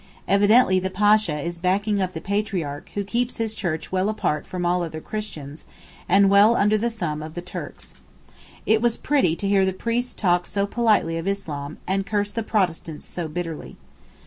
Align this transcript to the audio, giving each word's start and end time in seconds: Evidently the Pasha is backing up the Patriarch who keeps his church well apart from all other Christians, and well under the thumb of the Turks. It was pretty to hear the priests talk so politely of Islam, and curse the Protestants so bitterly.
Evidently 0.27 0.79
the 0.79 0.89
Pasha 0.89 1.39
is 1.39 1.59
backing 1.59 2.01
up 2.01 2.13
the 2.13 2.19
Patriarch 2.21 2.89
who 2.95 3.03
keeps 3.03 3.37
his 3.37 3.53
church 3.53 3.91
well 3.91 4.09
apart 4.09 4.47
from 4.47 4.65
all 4.65 4.81
other 4.81 4.99
Christians, 4.99 5.65
and 6.09 6.27
well 6.27 6.55
under 6.55 6.75
the 6.75 6.89
thumb 6.89 7.21
of 7.21 7.35
the 7.35 7.41
Turks. 7.43 7.93
It 8.65 8.81
was 8.81 8.97
pretty 8.97 9.35
to 9.35 9.47
hear 9.47 9.63
the 9.63 9.73
priests 9.73 10.15
talk 10.15 10.47
so 10.47 10.65
politely 10.65 11.19
of 11.19 11.27
Islam, 11.27 11.77
and 11.85 12.03
curse 12.03 12.31
the 12.31 12.41
Protestants 12.41 13.05
so 13.05 13.27
bitterly. 13.27 13.77